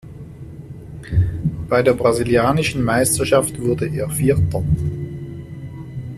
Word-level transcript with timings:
Bei 1.69 1.83
der 1.83 1.93
Brasilianischen 1.93 2.83
Meisterschaft 2.83 3.61
wurde 3.61 3.87
er 3.87 4.09
Vierter. 4.09 4.63